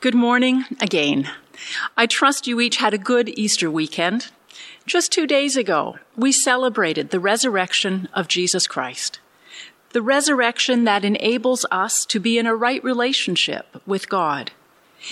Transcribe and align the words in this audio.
Good 0.00 0.14
morning 0.14 0.64
again. 0.80 1.30
I 1.94 2.06
trust 2.06 2.46
you 2.46 2.58
each 2.58 2.78
had 2.78 2.94
a 2.94 2.98
good 2.98 3.28
Easter 3.38 3.70
weekend. 3.70 4.28
Just 4.86 5.12
two 5.12 5.26
days 5.26 5.58
ago, 5.58 5.98
we 6.16 6.32
celebrated 6.32 7.10
the 7.10 7.20
resurrection 7.20 8.08
of 8.14 8.26
Jesus 8.26 8.66
Christ. 8.66 9.20
The 9.90 10.00
resurrection 10.00 10.84
that 10.84 11.04
enables 11.04 11.66
us 11.70 12.06
to 12.06 12.18
be 12.18 12.38
in 12.38 12.46
a 12.46 12.56
right 12.56 12.82
relationship 12.82 13.82
with 13.86 14.08
God. 14.08 14.52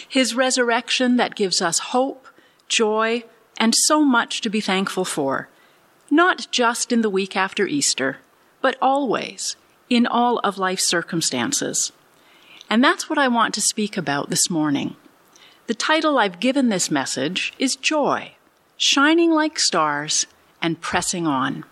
His 0.09 0.34
resurrection 0.34 1.18
that 1.18 1.34
gives 1.34 1.60
us 1.60 1.91
hope, 1.91 2.27
joy, 2.66 3.24
and 3.59 3.74
so 3.77 4.02
much 4.02 4.41
to 4.41 4.48
be 4.48 4.62
thankful 4.62 5.05
for. 5.05 5.50
Not 6.10 6.46
just 6.50 6.92
in 6.92 7.02
the 7.02 7.10
week 7.10 7.36
after 7.36 7.66
Easter, 7.66 8.20
but 8.62 8.78
always, 8.80 9.56
in 9.91 10.06
all 10.06 10.38
of 10.38 10.56
life's 10.56 10.88
circumstances. 10.88 11.92
And 12.70 12.84
that's 12.84 13.08
what 13.08 13.18
I 13.18 13.28
want 13.28 13.54
to 13.54 13.62
speak 13.62 13.96
about 13.96 14.28
this 14.28 14.50
morning. 14.50 14.96
The 15.68 15.74
title 15.74 16.18
I've 16.18 16.40
given 16.40 16.68
this 16.68 16.90
message 16.90 17.54
is 17.59 17.76
Joy, 17.76 18.32
Shining 18.76 19.30
Like 19.30 19.59
Stars 19.59 20.26
and 20.60 20.80
Pressing 20.80 21.26
On. 21.26 21.64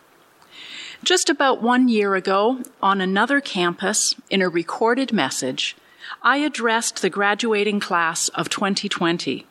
Just 1.02 1.28
about 1.28 1.62
one 1.62 1.88
year 1.88 2.14
ago, 2.14 2.62
on 2.82 3.00
another 3.02 3.40
campus, 3.40 4.14
in 4.30 4.40
a 4.40 4.48
recorded 4.48 5.12
message, 5.12 5.76
I 6.22 6.38
addressed 6.38 7.02
the 7.02 7.10
graduating 7.10 7.78
class 7.78 8.28
of 8.30 8.48
2020. 8.48 9.46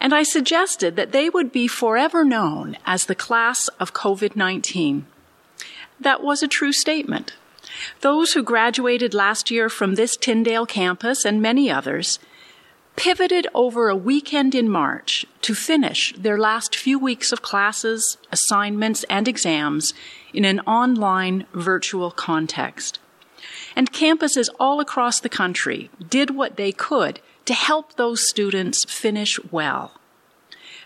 And 0.00 0.12
I 0.12 0.24
suggested 0.24 0.96
that 0.96 1.12
they 1.12 1.30
would 1.30 1.52
be 1.52 1.68
forever 1.68 2.24
known 2.24 2.76
as 2.84 3.04
the 3.04 3.14
class 3.14 3.68
of 3.80 3.94
COVID 3.94 4.34
19. 4.34 5.06
That 6.00 6.22
was 6.22 6.42
a 6.42 6.48
true 6.48 6.72
statement. 6.72 7.32
Those 8.00 8.32
who 8.32 8.42
graduated 8.42 9.14
last 9.14 9.50
year 9.50 9.68
from 9.68 9.94
this 9.94 10.16
Tyndale 10.16 10.66
campus 10.66 11.24
and 11.24 11.40
many 11.40 11.70
others 11.70 12.18
pivoted 12.96 13.46
over 13.54 13.88
a 13.88 13.96
weekend 13.96 14.54
in 14.54 14.68
March 14.68 15.26
to 15.42 15.54
finish 15.54 16.14
their 16.16 16.38
last 16.38 16.76
few 16.76 16.98
weeks 16.98 17.32
of 17.32 17.42
classes, 17.42 18.18
assignments, 18.30 19.04
and 19.04 19.26
exams 19.26 19.92
in 20.32 20.44
an 20.44 20.60
online 20.60 21.46
virtual 21.52 22.10
context. 22.10 22.98
And 23.76 23.92
campuses 23.92 24.48
all 24.60 24.80
across 24.80 25.20
the 25.20 25.28
country 25.28 25.90
did 26.08 26.30
what 26.30 26.56
they 26.56 26.72
could 26.72 27.20
to 27.46 27.54
help 27.54 27.94
those 27.94 28.28
students 28.28 28.84
finish 28.84 29.38
well. 29.50 29.92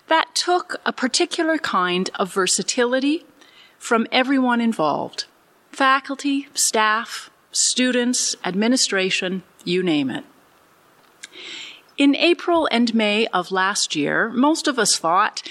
That 0.08 0.34
took 0.34 0.80
a 0.86 0.92
particular 0.92 1.58
kind 1.58 2.08
of 2.14 2.32
versatility 2.32 3.26
from 3.78 4.06
everyone 4.10 4.60
involved 4.60 5.26
faculty, 5.70 6.48
staff, 6.55 7.30
students, 7.52 8.36
administration, 8.44 9.42
you 9.64 9.83
name 9.83 10.10
it. 10.10 10.25
In 11.97 12.14
April 12.14 12.69
and 12.70 12.94
May 12.94 13.27
of 13.28 13.50
last 13.50 13.97
year, 13.97 14.28
most 14.30 14.69
of 14.69 14.78
us 14.78 14.97
thought, 14.97 15.42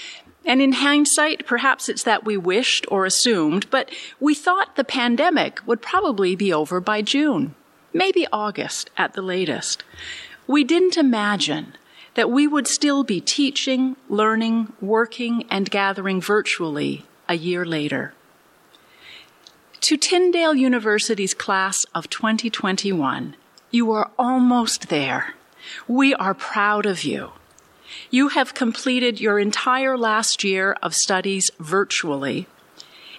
and 0.46 0.62
in 0.62 0.72
hindsight, 0.72 1.46
perhaps 1.46 1.88
it's 1.88 2.04
that 2.04 2.24
we 2.24 2.36
wished 2.38 2.86
or 2.90 3.04
assumed, 3.04 3.68
but 3.70 3.90
we 4.18 4.34
thought 4.34 4.76
the 4.76 4.84
pandemic 4.84 5.60
would 5.66 5.82
probably 5.82 6.34
be 6.34 6.52
over 6.52 6.80
by 6.80 7.02
June, 7.02 7.54
maybe 7.92 8.26
August 8.32 8.88
at 8.96 9.12
the 9.12 9.20
latest. 9.20 9.84
We 10.46 10.64
didn't 10.64 10.96
imagine 10.96 11.74
that 12.14 12.30
we 12.30 12.46
would 12.46 12.66
still 12.66 13.04
be 13.04 13.20
teaching, 13.20 13.96
learning, 14.08 14.72
working, 14.80 15.44
and 15.50 15.70
gathering 15.70 16.20
virtually 16.20 17.04
a 17.28 17.34
year 17.34 17.66
later. 17.66 18.14
To 19.82 19.96
Tyndale 19.96 20.54
University's 20.54 21.34
class 21.34 21.86
of 21.94 22.10
2021, 22.10 23.36
you 23.70 23.92
are 23.92 24.10
almost 24.18 24.88
there. 24.88 25.34
We 25.86 26.14
are 26.14 26.34
proud 26.34 26.84
of 26.84 27.04
you. 27.04 27.30
You 28.10 28.28
have 28.28 28.54
completed 28.54 29.20
your 29.20 29.38
entire 29.38 29.96
last 29.96 30.42
year 30.42 30.76
of 30.82 30.94
studies 30.94 31.50
virtually. 31.60 32.48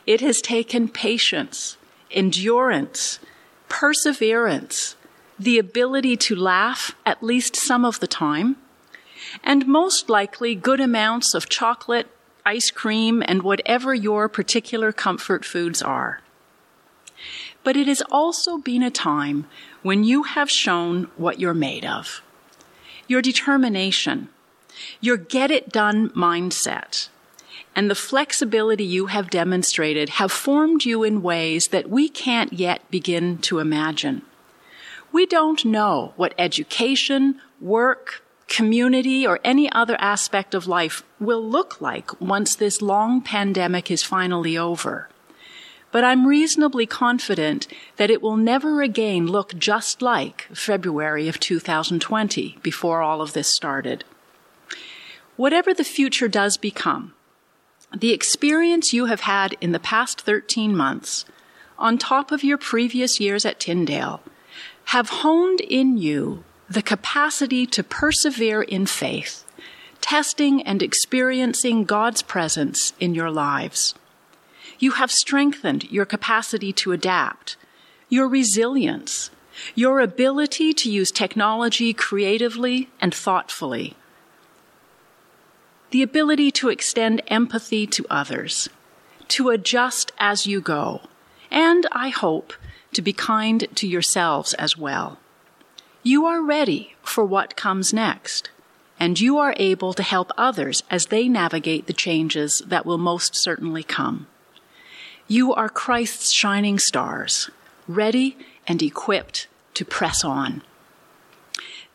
It 0.06 0.20
has 0.22 0.42
taken 0.42 0.90
patience, 0.90 1.78
endurance, 2.12 3.20
perseverance, 3.70 4.96
the 5.40 5.58
ability 5.58 6.18
to 6.18 6.36
laugh 6.36 6.94
at 7.06 7.24
least 7.24 7.56
some 7.56 7.86
of 7.86 8.00
the 8.00 8.08
time, 8.08 8.58
and 9.44 9.66
most 9.66 10.10
likely 10.10 10.56
good 10.56 10.82
amounts 10.82 11.34
of 11.34 11.50
chocolate, 11.50 12.08
ice 12.46 12.70
cream, 12.70 13.24
and 13.26 13.44
whatever 13.44 13.94
your 13.94 14.28
particular 14.28 14.92
comfort 14.92 15.46
foods 15.46 15.82
are. 15.82 16.20
But 17.70 17.78
it 17.78 17.86
has 17.86 18.02
also 18.10 18.58
been 18.58 18.82
a 18.82 18.90
time 18.90 19.46
when 19.84 20.04
you 20.04 20.24
have 20.24 20.50
shown 20.50 21.04
what 21.18 21.40
you're 21.40 21.54
made 21.54 21.86
of. 21.86 22.24
Your 23.08 23.22
determination, 23.22 24.30
your 25.00 25.18
get 25.18 25.52
it 25.52 25.70
done 25.70 26.10
mindset, 26.10 27.10
and 27.76 27.88
the 27.88 27.94
flexibility 27.94 28.84
you 28.84 29.06
have 29.06 29.30
demonstrated 29.30 30.10
have 30.18 30.32
formed 30.32 30.84
you 30.84 31.04
in 31.04 31.22
ways 31.22 31.68
that 31.68 31.92
we 31.92 32.10
can't 32.10 32.54
yet 32.54 32.90
begin 32.90 33.38
to 33.44 33.60
imagine. 33.60 34.24
We 35.12 35.28
don't 35.28 35.64
know 35.64 36.14
what 36.16 36.34
education, 36.40 37.40
work, 37.62 38.24
community, 38.48 39.28
or 39.28 39.40
any 39.44 39.72
other 39.72 39.96
aspect 40.02 40.56
of 40.56 40.66
life 40.66 41.04
will 41.20 41.48
look 41.48 41.80
like 41.80 42.20
once 42.20 42.56
this 42.56 42.82
long 42.82 43.22
pandemic 43.22 43.92
is 43.92 44.02
finally 44.02 44.58
over 44.58 45.08
but 45.92 46.04
I'm 46.04 46.28
reasonably 46.28 46.86
confident 46.86 47.68
that 47.98 48.12
it 48.12 48.22
will 48.22 48.38
never 48.38 48.82
again 48.82 49.28
look 49.28 49.58
just 49.58 50.02
like 50.02 50.48
February 50.54 51.28
of 51.28 51.40
2020 51.40 52.58
before 52.62 53.02
all 53.02 53.22
of 53.22 53.34
this 53.34 53.54
started. 53.56 54.04
Whatever 55.36 55.74
the 55.74 55.84
future 55.84 56.28
does 56.28 56.58
become, 56.58 57.14
the 57.98 58.14
experience 58.14 58.94
you 58.94 59.06
have 59.06 59.22
had 59.22 59.56
in 59.62 59.72
the 59.72 59.80
past 59.80 60.22
13 60.22 60.76
months, 60.76 61.26
on 61.78 61.98
top 61.98 62.32
of 62.32 62.44
your 62.44 62.58
previous 62.58 63.20
years 63.20 63.46
at 63.46 63.60
Tyndale, 63.60 64.22
have 64.86 65.10
honed 65.10 65.62
in 65.62 65.98
you 65.98 66.44
the 66.70 66.82
capacity 66.84 67.66
to 67.66 67.84
persevere 67.84 68.62
in 68.62 68.86
faith, 68.86 69.44
testing 70.02 70.62
and 70.62 70.84
experiencing 70.84 71.84
God's 71.84 72.22
presence 72.22 72.94
in 73.00 73.16
your 73.16 73.32
lives. 73.32 73.96
You 74.80 74.92
have 74.92 75.12
strengthened 75.12 75.92
your 75.92 76.06
capacity 76.06 76.72
to 76.74 76.94
adapt, 76.94 77.58
your 78.08 78.28
resilience, 78.28 79.30
your 79.76 80.00
ability 80.00 80.74
to 80.74 80.90
use 80.90 81.12
technology 81.12 81.94
creatively 81.94 82.90
and 83.02 83.14
thoughtfully, 83.14 83.96
the 85.92 86.02
ability 86.02 86.52
to 86.52 86.70
extend 86.70 87.22
empathy 87.28 87.86
to 87.88 88.06
others, 88.10 88.70
to 89.28 89.50
adjust 89.50 90.12
as 90.18 90.48
you 90.48 90.62
go, 90.62 91.02
and 91.52 91.86
I 91.92 92.10
hope 92.10 92.54
to 92.94 93.02
be 93.02 93.14
kind 93.14 93.68
to 93.76 93.88
yourselves 93.88 94.54
as 94.54 94.78
well. 94.78 95.20
You 96.04 96.26
are 96.26 96.42
ready 96.42 96.96
for 97.04 97.26
what 97.26 97.58
comes 97.58 97.94
next, 97.94 98.50
and 99.00 99.20
you 99.20 99.38
are 99.38 99.54
able 99.58 99.94
to 99.94 100.04
help 100.04 100.32
others 100.38 100.84
as 100.90 101.08
they 101.08 101.28
navigate 101.28 101.88
the 101.88 101.94
changes 101.94 102.64
that 102.66 102.86
will 102.86 102.98
most 102.98 103.36
certainly 103.36 103.84
come. 103.84 104.28
You 105.32 105.54
are 105.54 105.70
Christ's 105.70 106.34
shining 106.34 106.80
stars, 106.80 107.52
ready 107.88 108.36
and 108.68 108.82
equipped 108.82 109.48
to 109.76 109.86
press 109.86 110.24
on. 110.24 110.64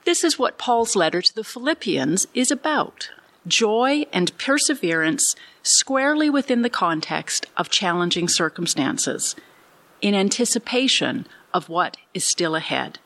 This 0.04 0.22
is 0.22 0.38
what 0.38 0.56
Paul's 0.56 0.94
letter 0.94 1.20
to 1.20 1.34
the 1.34 1.42
Philippians 1.42 2.28
is 2.32 2.52
about 2.52 3.10
joy 3.44 4.06
and 4.12 4.38
perseverance 4.38 5.34
squarely 5.64 6.30
within 6.30 6.62
the 6.62 6.70
context 6.70 7.46
of 7.56 7.70
challenging 7.70 8.28
circumstances, 8.28 9.34
in 10.00 10.14
anticipation 10.14 11.26
of 11.52 11.68
what 11.68 11.96
is 12.14 12.30
still 12.30 12.54
ahead. 12.54 13.00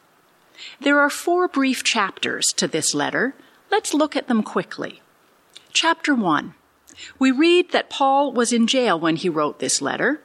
There 0.78 1.00
are 1.00 1.08
four 1.08 1.48
brief 1.48 1.82
chapters 1.82 2.44
to 2.56 2.68
this 2.68 2.92
letter. 2.92 3.34
Let's 3.70 3.94
look 3.94 4.14
at 4.14 4.28
them 4.28 4.42
quickly. 4.42 5.00
Chapter 5.72 6.14
1 6.14 6.52
we 7.18 7.30
read 7.30 7.72
that 7.72 7.90
Paul 7.90 8.32
was 8.32 8.52
in 8.52 8.66
jail 8.66 8.98
when 8.98 9.16
he 9.16 9.28
wrote 9.28 9.58
this 9.58 9.80
letter, 9.82 10.20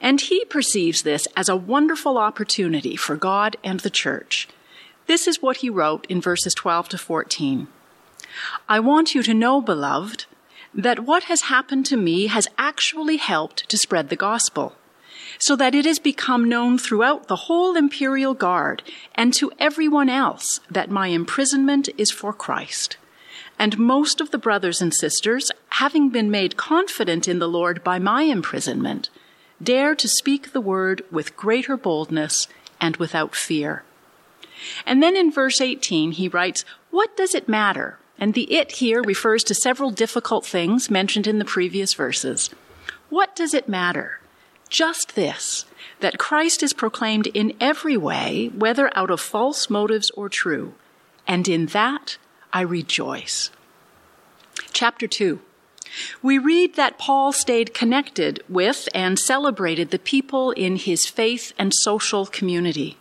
and 0.00 0.20
he 0.20 0.44
perceives 0.44 1.02
this 1.02 1.26
as 1.36 1.48
a 1.48 1.56
wonderful 1.56 2.18
opportunity 2.18 2.96
for 2.96 3.16
God 3.16 3.56
and 3.64 3.80
the 3.80 3.90
church. 3.90 4.48
This 5.06 5.26
is 5.26 5.42
what 5.42 5.58
he 5.58 5.70
wrote 5.70 6.06
in 6.08 6.20
verses 6.20 6.54
12 6.54 6.88
to 6.90 6.98
14. 6.98 7.68
I 8.68 8.80
want 8.80 9.14
you 9.14 9.22
to 9.22 9.34
know, 9.34 9.60
beloved, 9.60 10.26
that 10.72 11.00
what 11.00 11.24
has 11.24 11.42
happened 11.42 11.86
to 11.86 11.96
me 11.96 12.26
has 12.26 12.48
actually 12.58 13.18
helped 13.18 13.68
to 13.68 13.78
spread 13.78 14.08
the 14.08 14.16
gospel, 14.16 14.74
so 15.38 15.56
that 15.56 15.74
it 15.74 15.84
has 15.84 15.98
become 15.98 16.48
known 16.48 16.78
throughout 16.78 17.28
the 17.28 17.36
whole 17.36 17.76
imperial 17.76 18.34
guard 18.34 18.82
and 19.14 19.32
to 19.34 19.52
everyone 19.58 20.08
else 20.08 20.60
that 20.70 20.90
my 20.90 21.08
imprisonment 21.08 21.88
is 21.96 22.10
for 22.10 22.32
Christ. 22.32 22.96
And 23.58 23.78
most 23.78 24.20
of 24.20 24.30
the 24.30 24.38
brothers 24.38 24.80
and 24.82 24.92
sisters, 24.92 25.50
having 25.70 26.10
been 26.10 26.30
made 26.30 26.56
confident 26.56 27.28
in 27.28 27.38
the 27.38 27.48
Lord 27.48 27.84
by 27.84 27.98
my 27.98 28.22
imprisonment, 28.22 29.10
dare 29.62 29.94
to 29.94 30.08
speak 30.08 30.52
the 30.52 30.60
word 30.60 31.02
with 31.10 31.36
greater 31.36 31.76
boldness 31.76 32.48
and 32.80 32.96
without 32.96 33.34
fear. 33.34 33.84
And 34.86 35.02
then 35.02 35.16
in 35.16 35.30
verse 35.30 35.60
18, 35.60 36.12
he 36.12 36.28
writes, 36.28 36.64
What 36.90 37.16
does 37.16 37.34
it 37.34 37.48
matter? 37.48 37.98
And 38.18 38.34
the 38.34 38.52
it 38.52 38.72
here 38.72 39.02
refers 39.02 39.42
to 39.44 39.54
several 39.54 39.90
difficult 39.90 40.46
things 40.46 40.90
mentioned 40.90 41.26
in 41.26 41.38
the 41.38 41.44
previous 41.44 41.94
verses. 41.94 42.50
What 43.10 43.34
does 43.34 43.54
it 43.54 43.68
matter? 43.68 44.20
Just 44.68 45.14
this, 45.14 45.66
that 46.00 46.18
Christ 46.18 46.62
is 46.62 46.72
proclaimed 46.72 47.26
in 47.28 47.54
every 47.60 47.96
way, 47.96 48.50
whether 48.54 48.96
out 48.96 49.10
of 49.10 49.20
false 49.20 49.68
motives 49.68 50.10
or 50.10 50.28
true. 50.28 50.74
And 51.26 51.48
in 51.48 51.66
that 51.66 52.18
I 52.54 52.60
rejoice. 52.60 53.50
Chapter 54.72 55.08
2. 55.08 55.40
We 56.22 56.38
read 56.38 56.76
that 56.76 56.98
Paul 56.98 57.32
stayed 57.32 57.74
connected 57.74 58.44
with 58.48 58.88
and 58.94 59.18
celebrated 59.18 59.90
the 59.90 59.98
people 59.98 60.52
in 60.52 60.76
his 60.76 61.06
faith 61.06 61.52
and 61.58 61.72
social 61.74 62.26
community, 62.26 62.96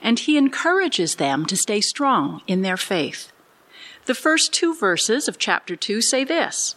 and 0.00 0.18
he 0.18 0.38
encourages 0.38 1.16
them 1.16 1.44
to 1.44 1.58
stay 1.58 1.82
strong 1.82 2.40
in 2.46 2.62
their 2.62 2.78
faith. 2.78 3.30
The 4.06 4.14
first 4.14 4.54
two 4.54 4.74
verses 4.74 5.28
of 5.28 5.38
chapter 5.38 5.76
2 5.76 6.00
say 6.00 6.24
this 6.24 6.74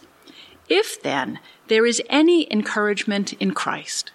If 0.68 1.02
then 1.02 1.38
there 1.68 1.86
is 1.86 2.02
any 2.10 2.46
encouragement 2.52 3.32
in 3.34 3.52
Christ, 3.52 4.12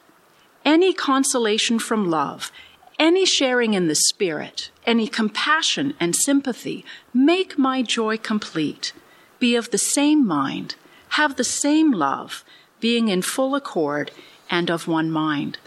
any 0.63 0.93
consolation 0.93 1.79
from 1.79 2.11
love, 2.11 2.51
any 2.99 3.25
sharing 3.25 3.73
in 3.73 3.87
the 3.87 3.95
Spirit, 3.95 4.71
any 4.85 5.07
compassion 5.07 5.93
and 5.99 6.15
sympathy, 6.15 6.85
make 7.13 7.57
my 7.57 7.81
joy 7.81 8.17
complete. 8.17 8.93
Be 9.39 9.55
of 9.55 9.71
the 9.71 9.77
same 9.77 10.25
mind 10.25 10.75
have 11.15 11.37
the 11.37 11.45
same 11.45 11.91
love, 11.93 12.43
being 12.81 13.07
in 13.07 13.21
full 13.21 13.55
accord 13.55 14.11
and 14.49 14.69
of 14.69 14.85
one 14.85 15.09
mind. 15.09 15.57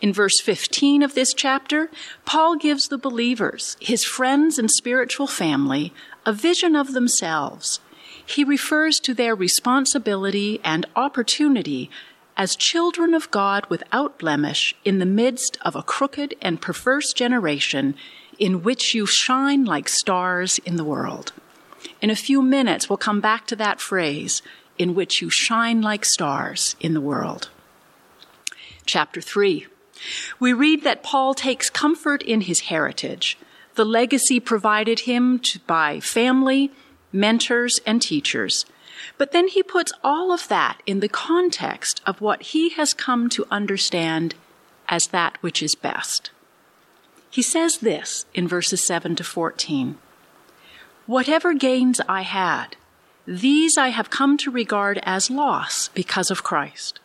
In 0.00 0.10
verse 0.10 0.40
15 0.42 1.02
of 1.02 1.14
this 1.14 1.34
chapter, 1.34 1.90
Paul 2.24 2.56
gives 2.56 2.88
the 2.88 2.96
believers, 2.96 3.76
his 3.80 4.02
friends 4.02 4.58
and 4.58 4.70
spiritual 4.70 5.26
family, 5.26 5.92
a 6.24 6.32
vision 6.32 6.74
of 6.74 6.94
themselves. 6.94 7.80
He 8.24 8.44
refers 8.44 8.98
to 9.00 9.12
their 9.12 9.34
responsibility 9.34 10.58
and 10.64 10.86
opportunity 10.96 11.90
as 12.42 12.56
children 12.56 13.14
of 13.14 13.30
God 13.30 13.64
without 13.66 14.18
blemish 14.18 14.74
in 14.84 14.98
the 14.98 15.06
midst 15.06 15.56
of 15.62 15.76
a 15.76 15.82
crooked 15.82 16.34
and 16.42 16.60
perverse 16.60 17.12
generation 17.12 17.94
in 18.36 18.64
which 18.64 18.96
you 18.96 19.06
shine 19.06 19.64
like 19.64 19.88
stars 19.88 20.58
in 20.66 20.74
the 20.74 20.82
world. 20.82 21.32
In 22.00 22.10
a 22.10 22.16
few 22.16 22.42
minutes, 22.42 22.90
we'll 22.90 22.96
come 22.96 23.20
back 23.20 23.46
to 23.46 23.54
that 23.54 23.80
phrase, 23.80 24.42
in 24.76 24.92
which 24.92 25.22
you 25.22 25.30
shine 25.30 25.82
like 25.82 26.04
stars 26.04 26.74
in 26.80 26.94
the 26.94 27.00
world. 27.00 27.48
Chapter 28.86 29.20
3. 29.20 29.68
We 30.40 30.52
read 30.52 30.82
that 30.82 31.04
Paul 31.04 31.34
takes 31.34 31.70
comfort 31.70 32.24
in 32.24 32.40
his 32.40 32.62
heritage, 32.62 33.38
the 33.76 33.84
legacy 33.84 34.40
provided 34.40 35.00
him 35.00 35.38
to, 35.38 35.60
by 35.60 36.00
family, 36.00 36.72
mentors, 37.12 37.78
and 37.86 38.02
teachers. 38.02 38.66
But 39.18 39.32
then 39.32 39.48
he 39.48 39.62
puts 39.62 39.92
all 40.02 40.32
of 40.32 40.48
that 40.48 40.82
in 40.86 41.00
the 41.00 41.08
context 41.08 42.00
of 42.06 42.20
what 42.20 42.42
he 42.42 42.70
has 42.70 42.94
come 42.94 43.28
to 43.30 43.46
understand 43.50 44.34
as 44.88 45.06
that 45.06 45.38
which 45.42 45.62
is 45.62 45.74
best. 45.74 46.30
He 47.30 47.42
says 47.42 47.78
this 47.78 48.26
in 48.34 48.46
verses 48.46 48.84
7 48.84 49.16
to 49.16 49.24
14 49.24 49.98
Whatever 51.06 51.54
gains 51.54 52.00
I 52.08 52.22
had, 52.22 52.76
these 53.26 53.76
I 53.78 53.88
have 53.88 54.10
come 54.10 54.36
to 54.38 54.50
regard 54.50 55.00
as 55.02 55.30
loss 55.30 55.88
because 55.88 56.30
of 56.30 56.42
Christ. 56.42 57.00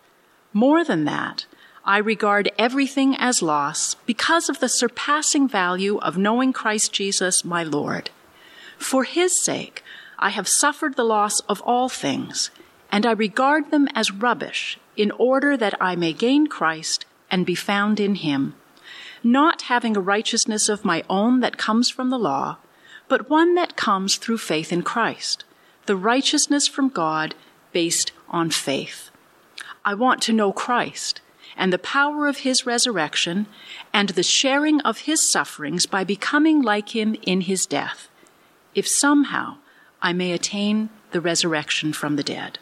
More 0.53 0.83
than 0.83 1.05
that, 1.05 1.45
I 1.85 1.99
regard 1.99 2.51
everything 2.59 3.15
as 3.15 3.41
loss 3.41 3.95
because 4.05 4.49
of 4.49 4.59
the 4.59 4.67
surpassing 4.67 5.47
value 5.47 5.97
of 5.99 6.17
knowing 6.17 6.51
Christ 6.51 6.91
Jesus, 6.91 7.45
my 7.45 7.63
Lord. 7.63 8.09
For 8.77 9.05
his 9.05 9.44
sake, 9.44 9.83
I 10.19 10.30
have 10.30 10.48
suffered 10.48 10.96
the 10.96 11.04
loss 11.04 11.40
of 11.42 11.62
all 11.62 11.90
things, 11.90 12.50
and 12.92 13.06
I 13.06 13.12
regard 13.12 13.69
them 13.69 13.88
as 13.94 14.12
rubbish 14.12 14.80
in 14.96 15.12
order 15.12 15.56
that 15.56 15.75
I 15.80 15.96
may 15.96 16.14
gain 16.14 16.48
Christ 16.48 17.06
and 17.30 17.46
be 17.46 17.56
found 17.56 18.00
in 18.00 18.16
him, 18.16 18.56
not 19.24 19.64
having 19.64 19.96
a 19.96 20.02
righteousness 20.02 20.69
of 20.69 20.86
my 20.86 21.04
own 21.10 21.42
that 21.42 21.58
comes 21.58 21.90
from 21.90 22.10
the 22.10 22.18
law, 22.18 22.58
but 23.08 23.30
one 23.30 23.56
that 23.56 23.75
comes 23.75 24.18
through 24.18 24.40
faith 24.40 24.72
in 24.72 24.81
Christ 24.81 25.44
the 25.86 25.96
righteousness 25.96 26.68
from 26.68 26.90
God 26.90 27.34
based 27.72 28.12
on 28.28 28.50
faith. 28.50 29.10
I 29.86 29.94
want 29.94 30.22
to 30.24 30.34
know 30.34 30.52
Christ 30.52 31.22
and 31.56 31.72
the 31.72 31.80
power 31.80 32.28
of 32.28 32.40
his 32.40 32.66
resurrection 32.66 33.48
and 33.94 34.10
the 34.10 34.24
sharing 34.24 34.81
of 34.81 35.00
his 35.00 35.22
sufferings 35.31 35.86
by 35.86 36.04
becoming 36.04 36.62
like 36.62 36.94
him 36.94 37.16
in 37.22 37.42
his 37.42 37.66
death, 37.66 38.10
if 38.75 38.86
somehow 38.86 39.58
I 40.01 40.13
may 40.13 40.31
attain 40.31 40.89
the 41.11 41.21
resurrection 41.21 41.94
from 41.94 42.15
the 42.15 42.23
dead. 42.23 42.59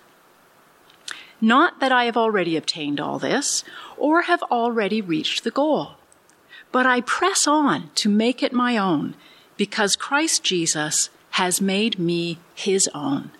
Not 1.42 1.80
that 1.80 1.92
I 1.92 2.06
have 2.06 2.18
already 2.18 2.56
obtained 2.56 3.00
all 3.00 3.20
this 3.20 3.64
or 3.98 4.24
have 4.24 4.42
already 4.44 5.02
reached 5.02 5.44
the 5.44 5.52
goal, 5.52 5.96
but 6.72 6.86
I 6.86 7.02
press 7.02 7.46
on 7.48 7.90
to 7.96 8.10
make 8.10 8.42
it 8.42 8.54
my 8.54 8.78
own 8.78 9.16
because 9.58 9.96
Christ 9.96 10.44
Jesus 10.44 11.10
has 11.32 11.60
made 11.60 12.00
me 12.00 12.40
his 12.54 12.90
own. 12.94 13.32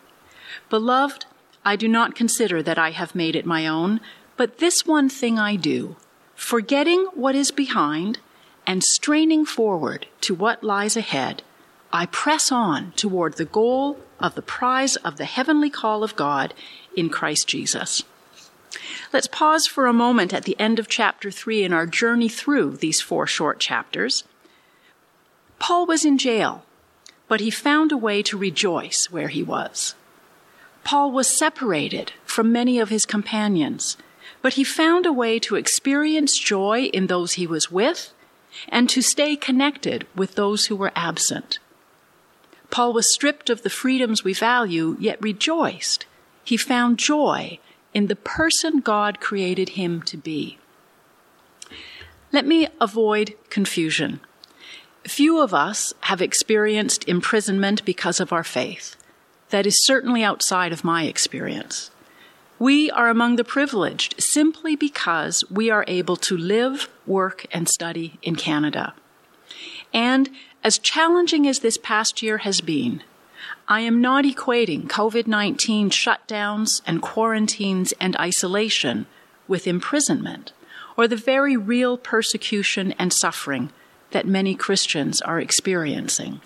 Beloved, 0.70 1.26
I 1.64 1.76
do 1.76 1.88
not 1.88 2.16
consider 2.16 2.62
that 2.62 2.78
I 2.78 2.92
have 2.92 3.16
made 3.16 3.36
it 3.36 3.46
my 3.46 3.66
own, 3.66 4.02
but 4.38 4.58
this 4.58 4.86
one 4.86 5.10
thing 5.10 5.40
I 5.40 5.56
do, 5.56 5.96
forgetting 6.36 7.08
what 7.14 7.36
is 7.36 7.52
behind 7.52 8.20
and 8.68 8.84
straining 8.84 9.46
forward 9.46 10.08
to 10.22 10.36
what 10.36 10.64
lies 10.64 10.98
ahead, 10.98 11.44
I 11.96 12.08
press 12.08 12.52
on 12.52 12.92
toward 12.98 13.36
the 13.38 13.46
goal 13.46 14.02
of 14.20 14.36
the 14.36 14.42
prize 14.42 14.98
of 14.98 15.16
the 15.16 15.24
heavenly 15.24 15.70
call 15.70 16.04
of 16.04 16.18
God 16.18 16.54
in 16.94 17.08
Christ 17.08 17.48
Jesus. 17.48 18.04
Let's 19.14 19.28
pause 19.28 19.66
for 19.66 19.86
a 19.86 19.94
moment 19.94 20.34
at 20.34 20.44
the 20.44 20.60
end 20.60 20.78
of 20.78 20.90
chapter 20.90 21.32
3 21.32 21.64
in 21.64 21.72
our 21.72 21.88
journey 21.88 22.28
through 22.28 22.76
these 22.76 23.00
four 23.00 23.26
short 23.28 23.62
chapters. 23.62 24.26
Paul 25.58 25.86
was 25.86 26.04
in 26.04 26.18
jail 26.18 26.66
but 27.30 27.40
he 27.40 27.50
found 27.50 27.94
a 27.94 27.98
way 27.98 28.22
to 28.24 28.38
rejoice 28.38 29.08
where 29.10 29.30
he 29.30 29.42
was. 29.42 29.96
Paul 30.84 31.14
was 31.14 31.40
separated 31.40 32.12
from 32.26 32.52
many 32.52 32.78
of 32.78 32.90
his 32.90 33.06
companions, 33.06 33.96
but 34.42 34.56
he 34.56 34.66
found 34.66 35.06
a 35.06 35.14
way 35.14 35.40
to 35.40 35.56
experience 35.56 36.38
joy 36.38 36.90
in 36.92 37.08
those 37.08 37.34
he 37.34 37.48
was 37.48 37.72
with 37.72 38.12
and 38.68 38.90
to 38.90 39.02
stay 39.02 39.38
connected 39.38 40.06
with 40.14 40.36
those 40.36 40.66
who 40.66 40.76
were 40.76 40.92
absent. 40.94 41.60
Paul 42.76 42.92
was 42.92 43.14
stripped 43.14 43.50
of 43.50 43.62
the 43.62 43.70
freedoms 43.70 44.26
we 44.26 44.34
value, 44.34 44.98
yet 45.00 45.22
rejoiced. 45.22 46.06
He 46.44 46.58
found 46.58 47.00
joy 47.00 47.58
in 47.94 48.08
the 48.08 48.18
person 48.18 48.82
God 48.82 49.22
created 49.22 49.70
him 49.80 50.02
to 50.02 50.18
be. 50.18 50.58
Let 52.34 52.46
me 52.46 52.68
avoid 52.82 53.36
confusion. 53.50 54.20
Few 55.06 55.42
of 55.42 55.54
us 55.54 55.94
have 56.02 56.22
experienced 56.22 57.08
imprisonment 57.08 57.86
because 57.86 58.20
of 58.20 58.34
our 58.34 58.44
faith. 58.44 58.98
That 59.52 59.66
is 59.66 59.86
certainly 59.86 60.22
outside 60.22 60.74
of 60.74 60.84
my 60.84 61.06
experience. 61.06 61.92
We 62.60 62.92
are 62.92 63.08
among 63.08 63.38
the 63.38 63.46
privileged 63.46 64.16
simply 64.20 64.76
because 64.76 65.46
we 65.50 65.70
are 65.70 65.86
able 65.88 66.18
to 66.18 66.36
live, 66.36 66.90
work, 67.08 67.46
and 67.52 67.70
study 67.70 68.20
in 68.22 68.36
Canada. 68.36 68.94
And 69.94 70.30
as 70.66 70.80
challenging 70.80 71.48
as 71.48 71.60
this 71.60 71.78
past 71.78 72.24
year 72.24 72.40
has 72.40 72.60
been, 72.60 73.04
I 73.68 73.82
am 73.82 74.02
not 74.02 74.26
equating 74.26 74.88
COVID 74.88 75.28
19 75.28 75.92
shutdowns 75.92 76.82
and 76.88 77.04
quarantines 77.04 77.94
and 78.02 78.18
isolation 78.18 79.06
with 79.48 79.68
imprisonment 79.68 80.54
or 80.98 81.08
the 81.08 81.16
very 81.16 81.56
real 81.56 82.00
persecution 82.00 82.94
and 82.94 83.14
suffering 83.14 83.72
that 84.10 84.26
many 84.26 84.56
Christians 84.56 85.22
are 85.22 85.40
experiencing. 85.40 86.42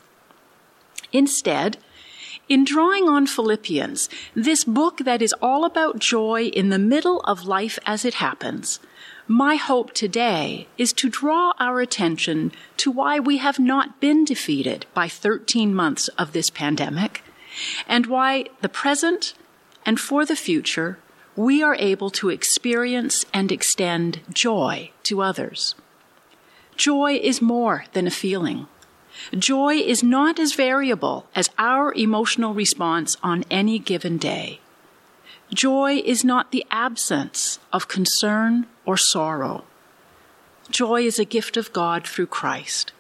Instead, 1.14 1.78
in 2.50 2.66
drawing 2.66 3.08
on 3.08 3.26
Philippians, 3.26 4.10
this 4.36 4.66
book 4.66 4.98
that 4.98 5.22
is 5.22 5.34
all 5.42 5.64
about 5.64 6.00
joy 6.00 6.48
in 6.48 6.68
the 6.68 6.80
middle 6.80 7.22
of 7.22 7.46
life 7.46 7.80
as 7.86 8.04
it 8.04 8.16
happens, 8.16 8.82
my 9.32 9.58
hope 9.58 9.94
today 9.94 10.68
is 10.76 10.92
to 10.92 11.08
draw 11.08 11.54
our 11.60 11.80
attention 11.82 12.52
to 12.76 12.90
why 12.90 13.20
we 13.20 13.38
have 13.38 13.60
not 13.60 14.02
been 14.02 14.26
defeated 14.26 14.88
by 14.96 15.08
13 15.08 15.72
months 15.72 16.08
of 16.18 16.34
this 16.34 16.50
pandemic 16.50 17.24
and 17.88 18.08
why 18.08 18.46
the 18.62 18.68
present 18.68 19.36
and 19.86 20.00
for 20.00 20.26
the 20.26 20.36
future 20.36 20.98
we 21.36 21.62
are 21.62 21.76
able 21.76 22.10
to 22.10 22.30
experience 22.30 23.24
and 23.32 23.52
extend 23.52 24.20
joy 24.34 24.90
to 25.04 25.22
others. 25.22 25.76
Joy 26.76 27.20
is 27.22 27.40
more 27.40 27.86
than 27.94 28.08
a 28.08 28.12
feeling. 28.12 28.66
Joy 29.38 29.76
is 29.76 30.02
not 30.02 30.40
as 30.40 30.56
variable 30.56 31.28
as 31.36 31.52
our 31.60 31.94
emotional 31.94 32.56
response 32.56 33.16
on 33.22 33.46
any 33.52 33.78
given 33.78 34.18
day. 34.18 34.60
Joy 35.54 36.02
is 36.06 36.24
not 36.24 36.52
the 36.52 36.66
absence 36.70 37.60
of 37.74 37.88
concern 37.88 38.68
or 38.86 38.98
sorrow. 38.98 39.64
Joy 40.70 41.02
is 41.02 41.18
a 41.18 41.26
gift 41.26 41.58
of 41.58 41.74
God 41.74 42.08
through 42.08 42.28
Christ, 42.28 42.94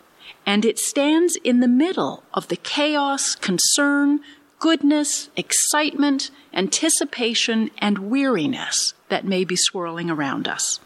and 0.45 0.65
it 0.65 0.79
stands 0.79 1.37
in 1.43 1.59
the 1.59 1.67
middle 1.67 2.23
of 2.33 2.47
the 2.47 2.55
chaos, 2.55 3.35
concern, 3.35 4.21
goodness, 4.57 5.29
excitement, 5.37 6.31
anticipation, 6.51 7.69
and 7.77 8.09
weariness 8.09 8.95
that 9.09 9.25
may 9.25 9.43
be 9.43 9.55
swirling 9.55 10.09
around 10.09 10.47
us. 10.47 10.79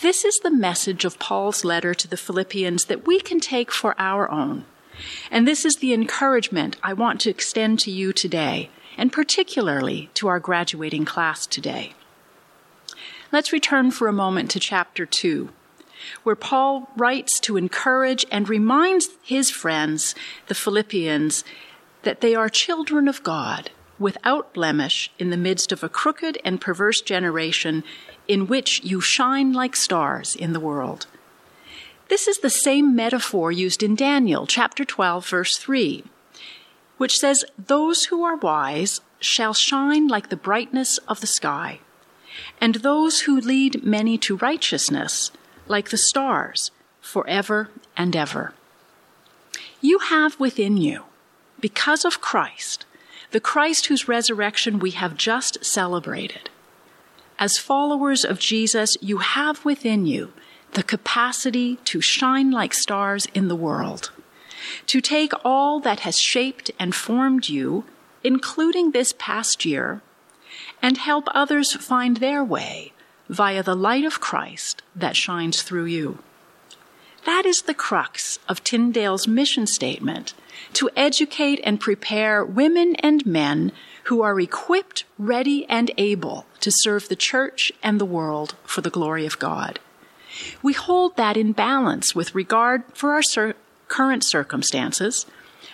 This 0.00 0.24
is 0.24 0.38
the 0.42 0.50
message 0.50 1.04
of 1.04 1.18
Paul's 1.20 1.64
letter 1.64 1.94
to 1.94 2.08
the 2.08 2.16
Philippians 2.16 2.86
that 2.86 3.06
we 3.06 3.20
can 3.20 3.38
take 3.38 3.70
for 3.70 3.94
our 3.98 4.30
own. 4.30 4.64
And 5.30 5.46
this 5.46 5.64
is 5.64 5.76
the 5.76 5.92
encouragement 5.92 6.76
I 6.82 6.92
want 6.92 7.20
to 7.20 7.30
extend 7.30 7.78
to 7.80 7.90
you 7.90 8.12
today, 8.12 8.70
and 8.98 9.12
particularly 9.12 10.10
to 10.14 10.28
our 10.28 10.40
graduating 10.40 11.04
class 11.06 11.46
today. 11.46 11.94
Let's 13.30 13.52
return 13.52 13.92
for 13.92 14.08
a 14.08 14.12
moment 14.12 14.50
to 14.50 14.60
chapter 14.60 15.06
2, 15.06 15.50
where 16.24 16.36
Paul 16.36 16.90
writes 16.96 17.38
to 17.40 17.56
encourage 17.56 18.26
and 18.30 18.48
reminds 18.48 19.08
his 19.22 19.50
friends, 19.50 20.14
the 20.48 20.54
Philippians, 20.54 21.44
that 22.02 22.20
they 22.20 22.34
are 22.34 22.48
children 22.48 23.06
of 23.06 23.22
God, 23.22 23.70
without 23.98 24.52
blemish, 24.52 25.10
in 25.18 25.30
the 25.30 25.36
midst 25.36 25.72
of 25.72 25.82
a 25.82 25.88
crooked 25.88 26.38
and 26.44 26.60
perverse 26.60 27.00
generation 27.00 27.84
in 28.26 28.46
which 28.46 28.82
you 28.82 29.00
shine 29.00 29.52
like 29.52 29.76
stars 29.76 30.34
in 30.34 30.52
the 30.52 30.60
world. 30.60 31.06
This 32.08 32.26
is 32.26 32.38
the 32.38 32.50
same 32.50 32.96
metaphor 32.96 33.52
used 33.52 33.82
in 33.82 33.94
Daniel 33.94 34.46
chapter 34.46 34.84
12, 34.84 35.26
verse 35.28 35.56
3, 35.58 36.04
which 36.98 37.16
says, 37.16 37.44
Those 37.56 38.04
who 38.04 38.22
are 38.22 38.36
wise 38.36 39.00
shall 39.20 39.54
shine 39.54 40.06
like 40.06 40.28
the 40.28 40.36
brightness 40.36 40.98
of 41.08 41.20
the 41.20 41.26
sky, 41.26 41.80
and 42.60 42.76
those 42.76 43.20
who 43.20 43.40
lead 43.40 43.82
many 43.82 44.18
to 44.18 44.36
righteousness 44.36 45.30
like 45.66 45.90
the 45.90 45.96
stars 45.96 46.70
forever 47.00 47.70
and 47.96 48.14
ever. 48.14 48.52
You 49.80 49.98
have 49.98 50.38
within 50.38 50.76
you, 50.76 51.04
because 51.60 52.04
of 52.04 52.20
Christ, 52.20 52.84
the 53.30 53.40
Christ 53.40 53.86
whose 53.86 54.08
resurrection 54.08 54.78
we 54.78 54.90
have 54.92 55.16
just 55.16 55.64
celebrated. 55.64 56.50
As 57.38 57.58
followers 57.58 58.24
of 58.24 58.40
Jesus, 58.40 58.96
you 59.00 59.18
have 59.18 59.64
within 59.64 60.06
you 60.06 60.32
the 60.72 60.82
capacity 60.82 61.76
to 61.84 62.00
shine 62.00 62.50
like 62.50 62.74
stars 62.74 63.26
in 63.34 63.48
the 63.48 63.56
world, 63.56 64.10
to 64.86 65.00
take 65.00 65.32
all 65.44 65.80
that 65.80 66.00
has 66.00 66.18
shaped 66.18 66.70
and 66.78 66.94
formed 66.94 67.48
you, 67.48 67.84
including 68.24 68.90
this 68.90 69.14
past 69.18 69.64
year, 69.64 70.02
and 70.82 70.98
help 70.98 71.28
others 71.32 71.74
find 71.74 72.16
their 72.18 72.42
way 72.42 72.92
via 73.28 73.62
the 73.62 73.76
light 73.76 74.04
of 74.04 74.20
Christ 74.20 74.82
that 74.96 75.16
shines 75.16 75.62
through 75.62 75.86
you. 75.86 76.18
That 77.24 77.44
is 77.44 77.62
the 77.62 77.74
crux 77.74 78.38
of 78.48 78.64
Tyndale's 78.64 79.28
mission 79.28 79.66
statement 79.66 80.34
to 80.74 80.88
educate 80.96 81.60
and 81.62 81.80
prepare 81.80 82.44
women 82.44 82.96
and 82.96 83.26
men 83.26 83.72
who 84.04 84.22
are 84.22 84.40
equipped, 84.40 85.04
ready, 85.18 85.66
and 85.68 85.90
able 85.98 86.46
to 86.60 86.72
serve 86.72 87.08
the 87.08 87.16
church 87.16 87.70
and 87.82 88.00
the 88.00 88.06
world 88.06 88.54
for 88.64 88.80
the 88.80 88.90
glory 88.90 89.26
of 89.26 89.38
God. 89.38 89.78
We 90.62 90.72
hold 90.72 91.16
that 91.16 91.36
in 91.36 91.52
balance 91.52 92.14
with 92.14 92.34
regard 92.34 92.84
for 92.94 93.12
our 93.12 93.22
current 93.88 94.24
circumstances, 94.24 95.26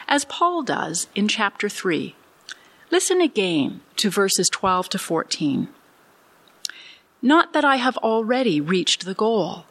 as 0.08 0.24
Paul 0.24 0.62
does 0.62 1.08
in 1.14 1.28
chapter 1.28 1.68
3. 1.68 2.14
Listen 2.90 3.20
again 3.20 3.80
to 3.96 4.10
verses 4.10 4.48
12 4.48 4.88
to 4.90 4.98
14. 4.98 5.68
Not 7.20 7.52
that 7.52 7.64
I 7.64 7.76
have 7.76 7.96
already 7.98 8.60
reached 8.60 9.04
the 9.04 9.14
goal 9.14 9.64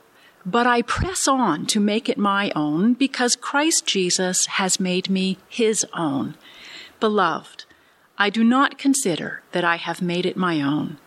but 0.46 0.68
I 0.68 0.82
press 0.82 1.28
on 1.28 1.66
to 1.68 1.80
make 1.80 2.10
it 2.10 2.18
my 2.18 2.52
own 2.56 2.94
because 2.94 3.36
Christ 3.36 3.86
Jesus 3.86 4.46
has 4.46 4.80
made 4.80 5.10
me 5.10 5.38
his 5.48 5.86
own. 5.94 6.36
Beloved, 7.00 7.66
I 8.18 8.30
do 8.30 8.44
not 8.44 8.78
consider 8.78 9.42
that 9.54 9.64
I 9.64 9.78
have 9.78 10.02
made 10.02 10.26
it 10.26 10.38
my 10.38 10.62
own, 10.62 10.98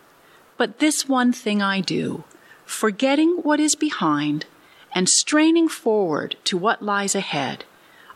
but 0.57 0.79
this 0.79 1.07
one 1.07 1.31
thing 1.31 1.61
I 1.61 1.81
do, 1.81 2.23
forgetting 2.65 3.39
what 3.43 3.59
is 3.59 3.75
behind 3.75 4.45
and 4.93 5.07
straining 5.09 5.67
forward 5.67 6.35
to 6.45 6.57
what 6.57 6.81
lies 6.81 7.15
ahead, 7.15 7.65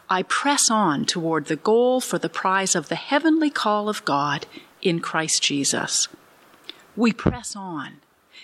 I 0.09 0.23
press 0.23 0.69
on 0.69 1.05
toward 1.05 1.45
the 1.45 1.55
goal 1.55 2.01
for 2.01 2.17
the 2.17 2.29
prize 2.29 2.75
of 2.75 2.89
the 2.89 2.95
heavenly 2.95 3.49
call 3.49 3.87
of 3.87 4.03
God 4.05 4.45
in 4.81 4.99
Christ 4.99 5.41
Jesus. 5.41 6.07
We 6.95 7.13
press 7.13 7.55
on 7.55 7.97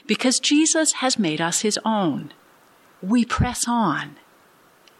because 0.05 0.39
Jesus 0.39 0.93
has 0.93 1.19
made 1.19 1.41
us 1.41 1.61
his 1.61 1.79
own 1.83 2.31
we 3.01 3.23
press 3.23 3.67
on 3.67 4.15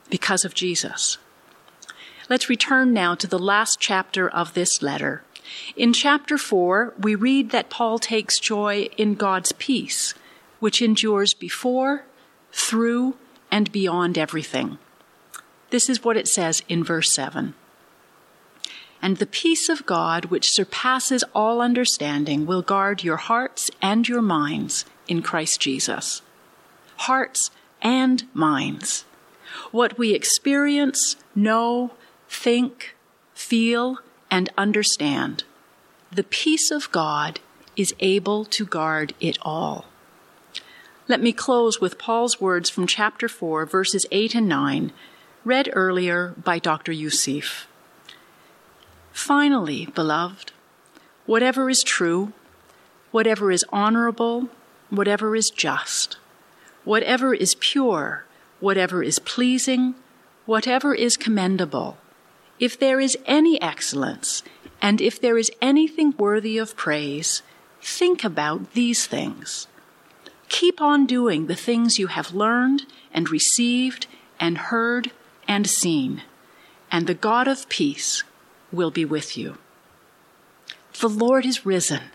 because 0.10 0.46
of 0.46 0.54
Jesus. 0.54 1.18
Let's 2.30 2.50
return 2.50 2.94
now 2.94 3.16
to 3.16 3.28
the 3.28 3.40
last 3.40 3.78
chapter 3.80 4.30
of 4.30 4.54
this 4.54 4.82
letter. 4.82 5.24
In 5.76 5.94
chapter 5.94 6.38
4, 6.38 6.94
we 7.00 7.16
read 7.16 7.52
that 7.52 7.70
Paul 7.70 8.00
takes 8.00 8.40
joy 8.40 8.90
in 8.98 9.16
God's 9.16 9.52
peace, 9.54 10.14
which 10.60 10.82
endures 10.82 11.34
before, 11.34 12.04
through, 12.58 13.16
and 13.52 13.72
beyond 13.72 14.18
everything. 14.18 14.78
This 15.70 15.90
is 15.90 16.04
what 16.04 16.18
it 16.18 16.28
says 16.28 16.64
in 16.68 16.84
verse 16.84 17.14
7. 17.14 17.54
And 19.02 19.18
the 19.18 19.28
peace 19.28 19.70
of 19.70 19.86
God, 19.86 20.26
which 20.26 20.52
surpasses 20.52 21.24
all 21.36 21.62
understanding, 21.62 22.46
will 22.46 22.64
guard 22.64 23.04
your 23.04 23.18
hearts 23.18 23.70
and 23.82 24.08
your 24.08 24.24
minds 24.24 24.86
in 25.08 25.22
Christ 25.22 25.62
Jesus. 25.62 26.24
Hearts 26.98 27.52
and 27.82 28.24
minds. 28.34 29.06
What 29.72 29.98
we 29.98 30.14
experience, 30.14 31.16
know, 31.36 31.92
think, 32.28 32.96
feel, 33.34 34.00
and 34.32 34.50
understand. 34.58 35.44
The 36.12 36.24
peace 36.24 36.72
of 36.72 36.92
God 36.92 37.40
is 37.76 37.94
able 38.00 38.46
to 38.46 38.66
guard 38.66 39.14
it 39.20 39.38
all. 39.44 39.86
Let 41.10 41.22
me 41.22 41.32
close 41.32 41.80
with 41.80 41.98
Paul's 41.98 42.42
words 42.42 42.70
from 42.70 42.86
chapter 42.86 43.30
4, 43.30 43.66
verses 43.66 44.06
8 44.12 44.36
and 44.36 44.50
9, 44.50 44.92
read 45.46 45.70
earlier 45.72 46.34
by 46.44 46.60
Dr. 46.60 46.92
Youssef. 46.92 47.66
Finally, 49.14 49.86
beloved, 49.86 50.52
whatever 51.26 51.70
is 51.70 51.82
true, 51.82 52.34
whatever 53.12 53.54
is 53.54 53.64
honorable, 53.70 54.50
whatever 54.90 55.34
is 55.34 55.50
just, 55.50 56.18
whatever 56.84 57.34
is 57.34 57.56
pure, 57.56 58.26
whatever 58.60 59.02
is 59.02 59.18
pleasing, 59.18 59.96
whatever 60.46 60.94
is 60.94 61.16
commendable, 61.16 61.98
if 62.60 62.78
there 62.78 63.00
is 63.00 63.18
any 63.26 63.62
excellence, 63.62 64.44
and 64.82 65.00
if 65.00 65.22
there 65.22 65.38
is 65.38 65.52
anything 65.62 66.14
worthy 66.18 66.58
of 66.58 66.76
praise, 66.76 67.44
think 67.82 68.26
about 68.26 68.74
these 68.74 69.08
things. 69.08 69.68
Keep 70.50 70.82
on 70.82 71.06
doing 71.06 71.48
the 71.48 71.56
things 71.56 72.00
you 72.00 72.08
have 72.08 72.34
learned 72.34 72.86
and 73.14 73.30
received 73.30 74.08
and 74.40 74.58
heard 74.58 75.12
and 75.48 75.68
seen, 75.68 76.24
and 76.92 77.08
the 77.08 77.14
God 77.14 77.48
of 77.48 77.70
peace 77.70 78.24
will 78.72 78.92
be 78.92 79.06
with 79.06 79.38
you. 79.38 79.58
The 81.00 81.10
Lord 81.10 81.46
is 81.46 81.66
risen. 81.66 82.12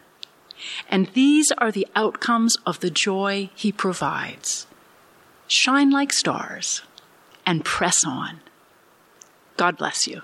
And 0.89 1.09
these 1.09 1.51
are 1.59 1.73
the 1.73 1.89
outcomes 1.97 2.57
of 2.67 2.81
the 2.81 2.91
joy 2.91 3.51
he 3.55 3.73
provides. 3.73 4.67
Shine 5.47 5.91
like 5.91 6.13
stars 6.13 6.83
and 7.45 7.65
press 7.65 8.05
on. 8.05 8.41
God 9.57 9.77
bless 9.77 10.07
you. 10.07 10.23